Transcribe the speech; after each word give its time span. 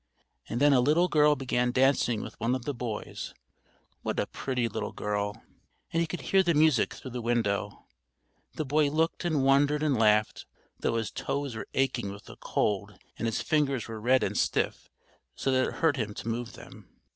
And 0.49 0.59
then 0.59 0.73
a 0.73 0.79
little 0.81 1.07
girl 1.07 1.35
began 1.35 1.69
dancing 1.69 2.23
with 2.23 2.33
one 2.39 2.55
of 2.55 2.65
the 2.65 2.73
boys, 2.73 3.35
what 4.01 4.19
a 4.19 4.25
pretty 4.25 4.67
little 4.67 4.93
girl! 4.93 5.43
And 5.93 6.01
he 6.01 6.07
could 6.07 6.21
hear 6.21 6.41
the 6.41 6.55
music 6.55 6.95
through 6.95 7.11
the 7.11 7.21
window. 7.21 7.85
The 8.55 8.65
boy 8.65 8.89
looked 8.89 9.25
and 9.25 9.43
wondered 9.43 9.83
and 9.83 9.95
laughed, 9.95 10.47
though 10.79 10.95
his 10.95 11.11
toes 11.11 11.55
were 11.55 11.67
aching 11.75 12.11
with 12.11 12.25
the 12.25 12.37
cold 12.37 12.97
and 13.19 13.27
his 13.27 13.43
fingers 13.43 13.87
were 13.87 14.01
red 14.01 14.23
and 14.23 14.35
stiff 14.35 14.89
so 15.35 15.51
that 15.51 15.67
it 15.67 15.73
hurt 15.75 15.97
him 15.97 16.15
to 16.15 16.27
move 16.27 16.53
them. 16.53 16.89